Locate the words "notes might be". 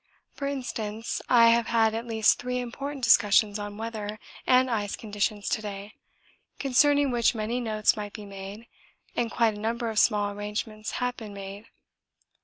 7.59-8.25